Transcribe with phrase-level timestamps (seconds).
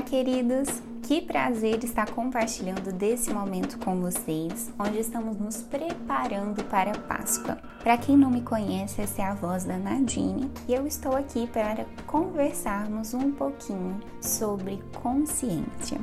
[0.00, 0.80] Olá, queridos!
[1.02, 7.58] Que prazer estar compartilhando desse momento com vocês, onde estamos nos preparando para a Páscoa.
[7.82, 11.46] Para quem não me conhece, essa é a voz da Nadine e eu estou aqui
[11.48, 16.00] para conversarmos um pouquinho sobre consciência.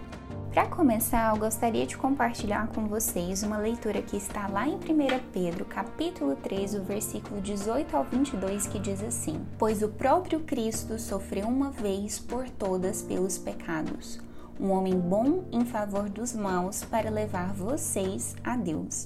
[0.57, 4.79] Para começar, eu gostaria de compartilhar com vocês uma leitura que está lá em 1
[5.31, 10.97] Pedro, capítulo 3, o versículo 18 ao 22, que diz assim: Pois o próprio Cristo
[10.97, 14.19] sofreu uma vez por todas pelos pecados,
[14.59, 19.05] um homem bom em favor dos maus para levar vocês a Deus.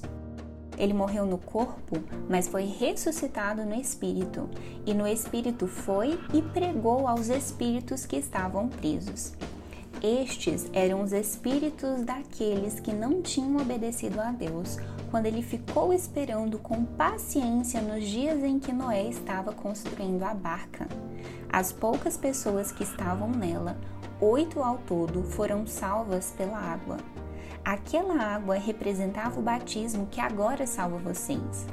[0.78, 4.48] Ele morreu no corpo, mas foi ressuscitado no espírito,
[4.86, 9.34] e no espírito foi e pregou aos espíritos que estavam presos
[10.02, 14.76] estes eram os espíritos daqueles que não tinham obedecido a Deus
[15.10, 20.88] quando ele ficou esperando com paciência nos dias em que Noé estava construindo a barca.
[21.52, 23.76] As poucas pessoas que estavam nela,
[24.20, 26.96] oito ao todo, foram salvas pela água.
[27.64, 31.66] Aquela água representava o batismo que agora salva vocês.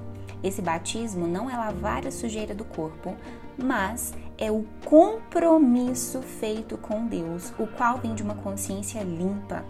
[0.44, 3.16] Esse batismo não é lavar a sujeira do corpo,
[3.64, 9.66] mas é o compromisso feito com Deus, o qual vem de uma consciência limpa.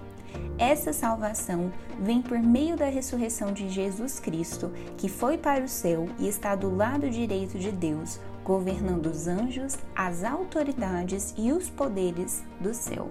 [0.57, 6.07] Essa salvação vem por meio da ressurreição de Jesus Cristo, que foi para o céu
[6.19, 12.43] e está do lado direito de Deus, governando os anjos, as autoridades e os poderes
[12.59, 13.09] do céu.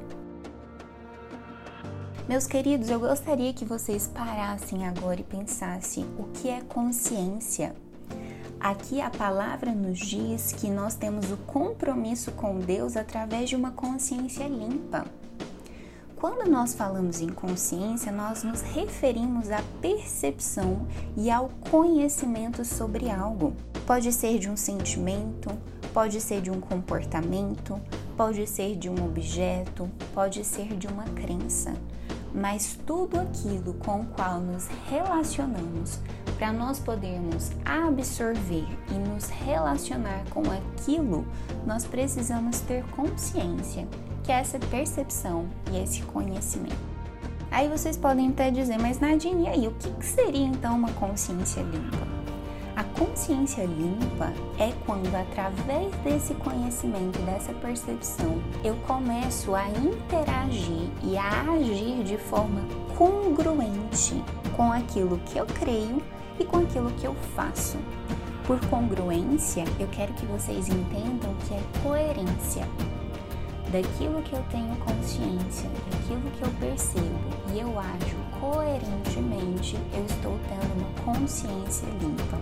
[2.28, 7.74] Meus queridos, eu gostaria que vocês parassem agora e pensassem o que é consciência.
[8.60, 13.70] Aqui a palavra nos diz que nós temos o compromisso com Deus através de uma
[13.70, 15.04] consciência limpa.
[16.16, 23.54] Quando nós falamos em consciência, nós nos referimos à percepção e ao conhecimento sobre algo.
[23.86, 25.50] Pode ser de um sentimento,
[25.94, 27.80] pode ser de um comportamento,
[28.16, 31.72] pode ser de um objeto, pode ser de uma crença
[32.34, 35.98] mas tudo aquilo com o qual nos relacionamos
[36.39, 41.26] para nós podermos absorver e nos relacionar com aquilo,
[41.66, 43.87] nós precisamos ter consciência,
[44.22, 46.77] que é essa percepção e esse conhecimento.
[47.50, 51.62] Aí vocês podem até dizer, mas Nadine, e aí, o que seria então uma consciência
[51.62, 52.06] limpa?
[52.77, 61.16] A consciência limpa é quando, através desse conhecimento, dessa percepção, eu começo a interagir e
[61.16, 62.60] a agir de forma
[62.97, 64.22] congruente
[64.56, 66.00] com aquilo que eu creio
[66.38, 67.78] e com aquilo que eu faço.
[68.47, 72.66] Por congruência, eu quero que vocês entendam que é coerência
[73.71, 77.19] daquilo que eu tenho consciência, daquilo que eu percebo
[77.53, 82.38] e eu ajo coerentemente, eu estou tendo uma consciência limpa.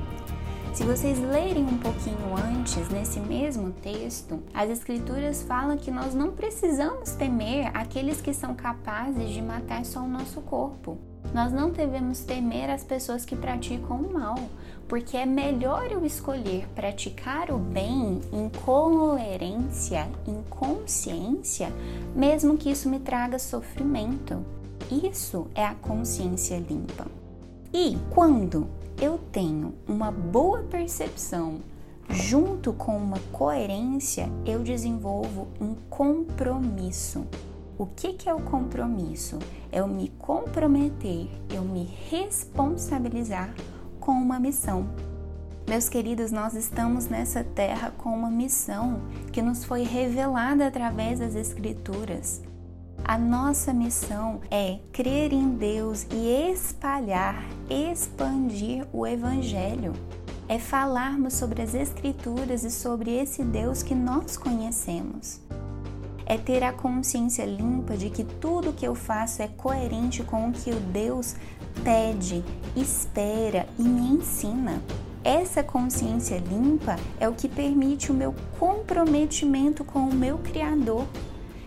[0.77, 6.33] Se vocês lerem um pouquinho antes, nesse mesmo texto, as Escrituras falam que nós não
[6.33, 10.99] precisamos temer aqueles que são capazes de matar só o nosso corpo.
[11.33, 14.39] Nós não devemos temer as pessoas que praticam o mal,
[14.87, 21.73] porque é melhor eu escolher praticar o bem em coerência, em consciência,
[22.15, 24.45] mesmo que isso me traga sofrimento.
[24.93, 27.07] Isso é a consciência limpa.
[27.73, 28.69] E quando
[29.01, 31.61] eu tenho uma boa percepção
[32.09, 37.27] junto com uma coerência, eu desenvolvo um compromisso.
[37.79, 39.39] O que, que é o compromisso?
[39.71, 43.55] É eu me comprometer, eu me responsabilizar
[44.01, 44.89] com uma missão.
[45.69, 49.03] Meus queridos, nós estamos nessa terra com uma missão
[49.33, 52.41] que nos foi revelada através das Escrituras.
[53.09, 57.41] A nossa missão é crer em Deus e espalhar,
[57.71, 59.93] expandir o Evangelho.
[60.49, 65.41] É falarmos sobre as Escrituras e sobre esse Deus que nós conhecemos.
[66.27, 70.53] É ter a consciência limpa de que tudo que eu faço é coerente com o
[70.53, 71.37] que o Deus
[71.85, 72.43] pede,
[72.75, 74.83] espera e me ensina.
[75.23, 81.07] Essa consciência limpa é o que permite o meu comprometimento com o meu Criador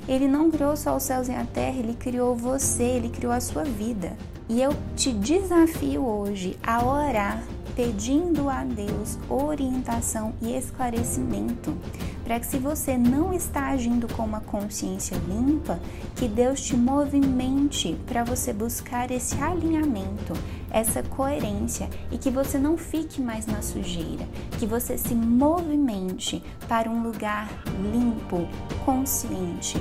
[0.08, 3.40] ele não criou só os céus e a terra, ele criou você, ele criou a
[3.40, 4.18] sua vida.
[4.48, 7.44] E eu te desafio hoje a orar
[7.76, 11.78] pedindo a Deus orientação e esclarecimento,
[12.26, 15.80] para que se você não está agindo com uma consciência limpa,
[16.16, 20.34] que Deus te movimente para você buscar esse alinhamento,
[20.72, 24.28] essa coerência e que você não fique mais na sujeira,
[24.58, 27.50] que você se movimente para um lugar
[27.92, 28.48] limpo,
[28.86, 29.78] consciente,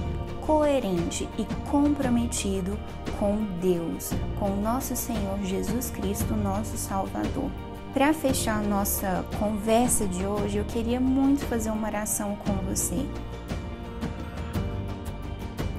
[0.46, 2.79] coerente e comprometido
[3.19, 7.50] com Deus, com nosso Senhor Jesus Cristo, nosso Salvador.
[7.93, 13.06] Para fechar nossa conversa de hoje, eu queria muito fazer uma oração com você.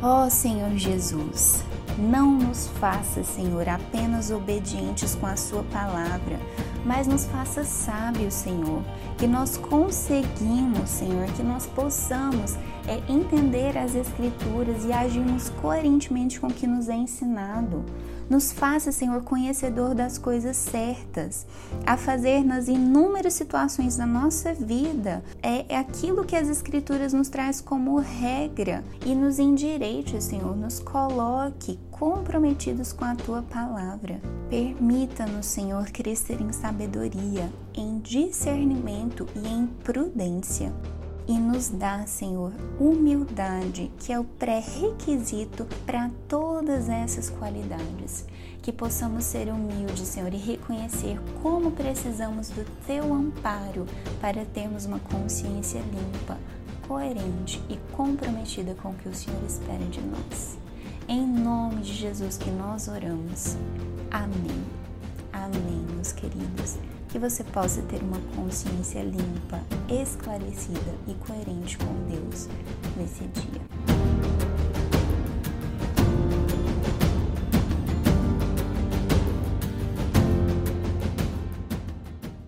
[0.01, 1.63] Ó oh, Senhor Jesus,
[1.99, 6.39] não nos faça, Senhor, apenas obedientes com a Sua palavra,
[6.85, 8.81] mas nos faça sábios, Senhor,
[9.17, 12.55] que nós conseguimos, Senhor, que nós possamos
[12.87, 17.83] é, entender as Escrituras e agirmos coerentemente com o que nos é ensinado.
[18.29, 21.47] Nos faça, Senhor, conhecedor das coisas certas,
[21.85, 25.23] a fazer nas inúmeras situações da nossa vida.
[25.41, 30.79] É, é aquilo que as Escrituras nos traz como regra e nos endireite, Senhor, nos
[30.79, 34.21] coloque comprometidos com a tua palavra.
[34.49, 40.71] Permita-nos, Senhor, crescer em sabedoria, em discernimento e em prudência
[41.29, 48.25] e nos dá, Senhor, humildade, que é o pré-requisito para todas essas qualidades.
[48.63, 53.85] Que possamos ser humildes, Senhor, e reconhecer como precisamos do teu amparo
[54.19, 56.35] para termos uma consciência limpa,
[56.87, 60.57] coerente e comprometida com o que o Senhor espera de nós.
[61.07, 63.55] Em nome de Jesus que nós oramos.
[64.09, 64.65] Amém.
[65.31, 66.79] Amém, meus queridos
[67.09, 69.59] que você possa ter uma consciência limpa,
[69.89, 72.47] esclarecida e coerente com Deus
[72.95, 74.48] nesse dia.